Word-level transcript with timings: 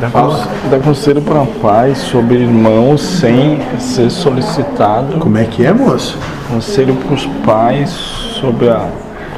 Dá, 0.00 0.10
con- 0.10 0.36
dá 0.70 0.78
conselho 0.78 1.22
para 1.22 1.44
pais 1.62 1.98
sobre 1.98 2.36
irmãos 2.38 3.00
sem 3.00 3.60
ser 3.78 4.10
solicitado. 4.10 5.18
Como 5.18 5.38
é 5.38 5.44
que 5.44 5.64
é, 5.64 5.72
moço? 5.72 6.18
Conselho 6.50 6.94
para 6.96 7.14
os 7.14 7.26
pais 7.46 7.90
sobre 7.90 8.68
a 8.68 8.86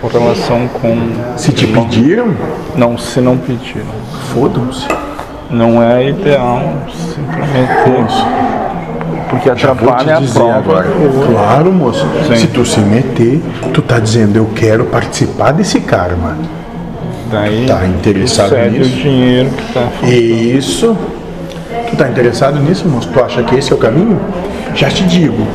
correlação 0.01 0.67
com. 0.81 0.97
Se 1.37 1.53
te 1.53 1.67
irmão. 1.67 1.85
pediram, 1.85 2.35
Não, 2.75 2.97
se 2.97 3.21
não 3.21 3.37
pediram. 3.37 3.87
fodam-se. 4.33 4.87
Não 5.51 5.81
é 5.83 6.09
ideal 6.09 6.61
simplesmente. 7.15 8.01
Moço, 8.01 8.27
Porque 9.31 9.51
atrapalha 9.51 10.17
a 10.17 10.21
prova. 10.21 10.55
agora. 10.57 10.89
Claro, 11.31 11.73
moço. 11.73 12.05
Sim. 12.27 12.37
Se 12.37 12.47
tu 12.49 12.65
se 12.65 12.81
meter, 12.81 13.41
tu 13.73 13.81
tá 13.83 13.99
dizendo 14.01 14.37
eu 14.37 14.47
quero 14.55 14.87
participar 14.87 15.53
desse 15.53 15.81
karma. 15.81 16.37
Daí 17.31 17.67
Tá 17.67 17.87
interessado 17.87 18.57
nisso? 18.71 18.91
o 18.91 19.03
dinheiro 19.03 19.51
que 19.51 19.73
tá 19.73 19.89
Isso. 20.07 20.97
Tu 21.91 21.97
tá 21.97 22.09
interessado 22.09 22.59
nisso, 22.61 22.89
moço? 22.89 23.09
Tu 23.09 23.23
acha 23.23 23.43
que 23.43 23.57
esse 23.57 23.73
é 23.73 23.75
o 23.75 23.79
caminho? 23.79 24.19
Já 24.75 24.89
te 24.89 25.05
digo 25.05 25.47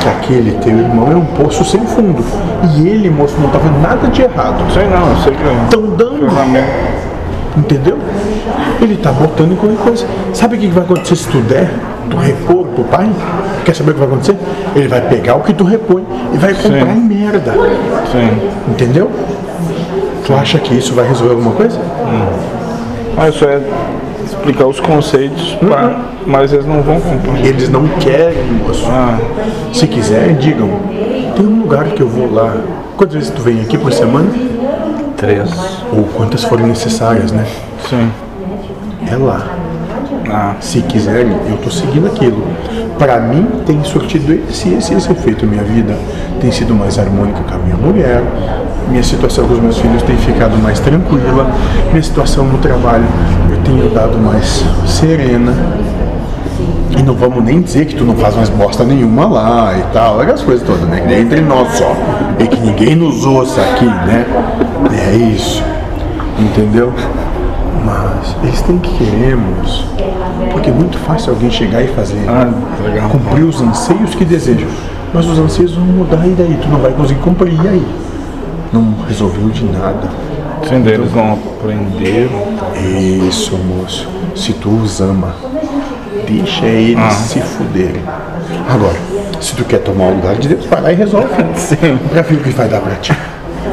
que 0.00 0.08
aquele 0.08 0.52
teu 0.62 0.78
irmão 0.78 1.10
é 1.10 1.16
um 1.16 1.24
poço 1.24 1.64
sem 1.64 1.80
fundo. 1.86 2.24
E 2.76 2.86
ele, 2.86 3.10
moço, 3.10 3.34
não 3.40 3.48
tá 3.48 3.58
vendo 3.58 3.80
nada 3.80 4.06
de 4.08 4.22
errado. 4.22 4.62
Sei 4.72 4.84
não, 4.86 5.16
sei 5.22 5.32
que 5.34 5.42
eu. 5.42 5.52
Estão 5.64 5.82
dando. 5.96 6.28
Entendeu? 7.56 7.98
Ele 8.80 8.96
tá 8.96 9.10
botando 9.10 9.52
em 9.52 9.56
qualquer 9.56 9.78
coisa. 9.78 10.06
Sabe 10.32 10.56
o 10.56 10.58
que 10.58 10.68
que 10.68 10.72
vai 10.74 10.84
acontecer 10.84 11.16
se 11.16 11.28
tu 11.28 11.40
der? 11.40 11.68
Tu 12.08 12.16
repor 12.16 12.66
pro 12.66 12.84
pai? 12.84 13.08
Quer 13.64 13.74
saber 13.74 13.90
o 13.90 13.94
que 13.94 14.00
vai 14.00 14.08
acontecer? 14.08 14.36
Ele 14.76 14.88
vai 14.88 15.00
pegar 15.00 15.34
o 15.34 15.40
que 15.40 15.52
tu 15.52 15.64
repõe 15.64 16.04
e 16.32 16.38
vai 16.38 16.54
comprar 16.54 16.86
Sim. 16.86 16.92
em 16.92 17.00
merda. 17.00 17.52
Sim. 18.12 18.50
Entendeu? 18.68 19.10
Tu 20.28 20.34
acha 20.34 20.58
que 20.58 20.74
isso 20.74 20.92
vai 20.94 21.08
resolver 21.08 21.32
alguma 21.34 21.52
coisa? 21.54 21.80
Ah, 23.16 23.28
isso 23.30 23.44
é 23.46 23.60
explicar 24.26 24.66
os 24.66 24.78
conceitos, 24.78 25.54
pra- 25.54 26.02
mas 26.26 26.52
eles 26.52 26.66
não 26.66 26.82
vão 26.82 27.00
comprar. 27.00 27.38
Eles 27.44 27.70
não 27.70 27.88
querem, 27.98 28.44
moço. 28.66 28.84
Ah, 28.90 29.18
Se 29.72 29.86
quiserem, 29.86 30.34
digam. 30.36 30.68
Tem 31.34 31.46
um 31.46 31.60
lugar 31.62 31.84
que 31.86 32.02
eu 32.02 32.08
vou 32.08 32.30
lá. 32.32 32.54
Quantas 32.96 33.14
vezes 33.14 33.30
tu 33.30 33.40
vem 33.40 33.60
aqui 33.62 33.78
por 33.78 33.90
semana? 33.92 34.28
três. 35.16 35.50
Ou 35.96 36.04
quantas 36.14 36.44
forem 36.44 36.66
necessárias, 36.66 37.32
né? 37.32 37.44
Sim. 37.88 38.08
É 39.10 39.16
lá. 39.16 39.46
Ah, 40.30 40.54
Se 40.60 40.82
quiserem, 40.82 41.32
eu 41.48 41.56
tô 41.56 41.70
seguindo 41.70 42.06
aquilo. 42.06 42.44
Para 42.98 43.18
mim, 43.18 43.46
tem 43.66 43.82
surtido 43.82 44.32
esse, 44.50 44.74
esse, 44.74 44.92
esse 44.94 45.10
efeito. 45.10 45.46
Minha 45.46 45.64
vida 45.64 45.96
tem 46.40 46.52
sido 46.52 46.74
mais 46.74 46.98
harmônica 46.98 47.40
com 47.48 47.54
a 47.54 47.58
minha 47.58 47.76
mulher. 47.76 48.22
Minha 48.90 49.02
situação 49.02 49.46
com 49.46 49.54
os 49.54 49.60
meus 49.60 49.78
filhos 49.78 50.02
tem 50.02 50.16
ficado 50.16 50.56
mais 50.58 50.80
tranquila. 50.80 51.46
Minha 51.90 52.02
situação 52.02 52.44
no 52.44 52.58
trabalho 52.58 53.04
eu 53.50 53.58
tenho 53.62 53.90
dado 53.90 54.18
mais 54.18 54.64
serena. 54.86 55.52
E 56.98 57.02
não 57.02 57.14
vamos 57.14 57.44
nem 57.44 57.60
dizer 57.60 57.84
que 57.86 57.94
tu 57.94 58.04
não 58.04 58.16
faz 58.16 58.34
mais 58.34 58.48
bosta 58.48 58.82
nenhuma 58.82 59.26
lá 59.28 59.76
e 59.78 59.82
tal, 59.92 60.20
aquelas 60.20 60.42
coisas 60.42 60.66
todas, 60.66 60.82
né? 60.88 61.00
Que 61.00 61.06
nem 61.06 61.20
entre 61.20 61.40
nós 61.40 61.72
só. 61.74 61.92
E 62.38 62.46
que 62.46 62.58
ninguém 62.60 62.96
nos 62.96 63.24
ouça 63.24 63.60
aqui, 63.60 63.84
né? 63.84 64.26
É 65.06 65.14
isso. 65.14 65.62
Entendeu? 66.38 66.92
Mas 67.84 68.36
eles 68.42 68.60
têm 68.62 68.78
que 68.78 68.90
queremos. 68.96 69.86
Porque 70.50 70.70
é 70.70 70.72
muito 70.72 70.98
fácil 70.98 71.34
alguém 71.34 71.50
chegar 71.50 71.82
e 71.82 71.88
fazer. 71.88 72.18
ah 72.28 72.50
legal. 72.82 73.10
Cumprir 73.10 73.44
os 73.44 73.60
anseios 73.60 74.14
que 74.14 74.24
desejam. 74.24 74.68
Mas 75.12 75.26
os 75.26 75.38
anseios 75.38 75.74
vão 75.74 75.84
mudar 75.84 76.26
e 76.26 76.30
daí? 76.30 76.58
Tu 76.60 76.68
não 76.68 76.78
vai 76.78 76.92
conseguir 76.92 77.20
cumprir. 77.20 77.54
E 77.64 77.68
aí? 77.68 77.86
Não 78.72 78.94
resolveu 79.06 79.48
de 79.48 79.64
nada. 79.64 80.08
Sim, 80.68 80.80
deles 80.80 81.14
não 81.14 81.32
aprenderam. 81.32 82.42
Isso, 83.26 83.56
moço. 83.56 84.08
Se 84.34 84.52
tu 84.52 84.68
os 84.70 85.00
ama, 85.00 85.34
deixa 86.26 86.66
eles 86.66 87.12
se 87.14 87.40
fuderem. 87.40 88.02
Agora, 88.68 88.96
se 89.40 89.54
tu 89.54 89.64
quer 89.64 89.78
tomar 89.78 90.06
o 90.06 90.14
lugar 90.16 90.34
de 90.36 90.48
Deus, 90.48 90.66
vai 90.66 90.80
lá 90.80 90.92
e 90.92 90.96
resolve. 90.96 91.28
Sim. 91.56 91.98
Pra 92.10 92.22
ver 92.22 92.34
o 92.34 92.40
que 92.40 92.50
vai 92.50 92.68
dar 92.68 92.80
pra 92.80 92.96
ti. 92.96 93.16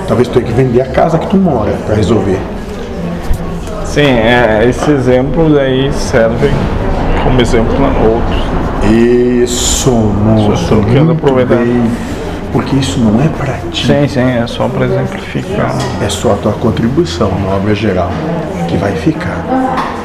Talvez 0.07 0.27
tu 0.27 0.35
tenha 0.35 0.45
que 0.45 0.53
vender 0.53 0.81
a 0.81 0.85
casa 0.85 1.17
que 1.17 1.27
tu 1.27 1.37
mora 1.37 1.73
pra 1.85 1.95
resolver. 1.95 2.39
Sim, 3.83 4.01
é, 4.01 4.65
esses 4.67 4.87
exemplos 4.87 5.57
aí 5.57 5.91
servem 5.93 6.51
como 7.23 7.41
exemplo 7.41 7.75
a 7.83 8.07
outros. 8.07 8.55
Isso, 8.91 9.91
moço. 9.91 10.67
Só 10.67 10.75
quero 10.81 11.11
aproveitar. 11.11 11.55
bem. 11.55 11.91
Porque 12.55 12.77
isso 12.77 12.99
não 13.01 13.19
é 13.21 13.27
pra 13.27 13.53
ti. 13.69 13.85
Sim, 13.85 14.07
sim, 14.07 14.21
é 14.21 14.47
só 14.47 14.69
para 14.69 14.85
exemplificar. 14.85 15.75
É 16.01 16.07
só 16.07 16.31
a 16.31 16.35
tua 16.35 16.53
contribuição 16.53 17.29
na 17.45 17.53
obra 17.53 17.75
geral 17.75 18.09
que 18.69 18.77
vai 18.77 18.93
ficar 18.93 19.43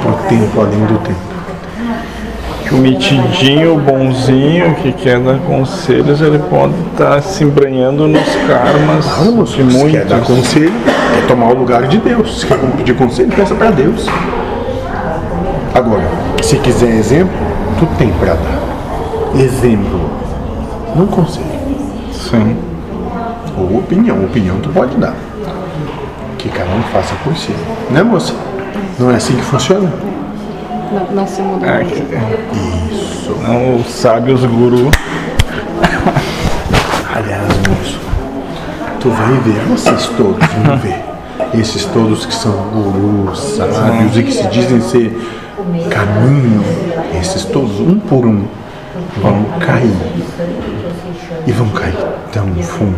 pro 0.03 0.15
tempo 0.29 0.61
além 0.61 0.81
do 0.85 0.99
tempo. 0.99 1.21
Que 2.67 2.75
o 2.75 2.79
metidinho, 2.79 3.77
o 3.77 3.79
bonzinho, 3.79 4.75
que 4.83 4.91
quer 4.93 5.21
dar 5.21 5.39
conselhos, 5.39 6.21
ele 6.21 6.41
pode 6.51 6.75
estar 6.91 7.23
se 7.23 7.45
embranhando 7.45 8.09
nos 8.09 8.27
karmas 8.49 9.07
Claro, 9.07 9.33
moço. 9.33 9.63
de 9.63 9.73
Se 9.73 9.91
quer 9.93 10.05
dar 10.07 10.17
muitos. 10.17 10.37
conselho, 10.37 10.73
quer 11.15 11.27
tomar 11.29 11.53
o 11.53 11.55
lugar 11.55 11.87
de 11.87 11.99
Deus. 11.99 12.41
Se 12.41 12.47
quer 12.47 12.59
pedir 12.77 12.97
conselho, 12.97 13.31
peça 13.31 13.55
pra 13.55 13.71
Deus. 13.71 14.09
Agora, 15.73 16.03
se 16.43 16.57
quiser 16.57 16.91
exemplo, 16.97 17.33
tu 17.79 17.87
tem 17.97 18.09
pra 18.15 18.35
dar. 18.35 19.41
Exemplo, 19.41 20.01
não 20.97 21.07
conselho. 21.07 21.60
Opinião. 23.91 24.25
Opinião 24.25 24.61
tu 24.61 24.69
pode 24.69 24.97
dar. 24.99 25.15
Que 26.39 26.49
cada 26.49 26.71
um 26.71 26.83
faça 26.93 27.13
por 27.25 27.37
si. 27.37 27.53
Né, 27.91 28.05
moça? 28.05 28.33
Não 29.01 29.11
é 29.11 29.17
assim 29.17 29.35
que 29.35 29.43
funciona? 29.43 29.93
Não, 30.93 31.07
não 31.13 31.27
se 31.27 31.43
muda 31.43 31.67
É, 31.67 31.83
muito. 31.83 31.93
que- 31.93 32.95
Isso. 32.95 33.37
não, 33.43 33.77
os 33.77 33.87
sábios 33.89 34.45
guru. 34.45 34.91
Aliás, 37.15 37.43
moço, 37.69 37.99
tu 39.01 39.11
vai 39.11 39.33
ver, 39.39 39.61
vocês 39.69 40.07
todos 40.17 40.47
vão 40.65 40.77
ver. 40.79 41.01
Esses 41.59 41.85
todos 41.87 42.25
que 42.27 42.35
são 42.35 42.53
gurus, 42.53 43.41
sábios 43.57 44.17
e 44.17 44.23
que 44.23 44.33
se 44.33 44.47
dizem 44.49 44.81
ser 44.83 45.21
caminho, 45.91 46.63
esses 47.21 47.45
todos, 47.47 47.81
um 47.81 47.99
por 47.99 48.25
um, 48.25 48.45
vão 49.21 49.45
cair. 49.59 49.93
E 51.47 51.53
vão 51.53 51.69
cair 51.71 51.97
tão 52.33 52.47
fundo 52.63 52.97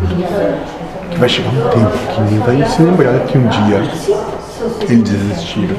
que 1.13 1.19
vai 1.19 1.29
chegar 1.29 1.49
um 1.49 1.69
tempo 1.69 1.97
que 2.13 2.21
nem 2.21 2.39
vai 2.39 2.69
se 2.69 2.81
lembrar 2.81 3.19
que 3.25 3.37
um 3.37 3.47
dia 3.47 3.77
eles 4.89 5.09
desistiram. 5.09 5.75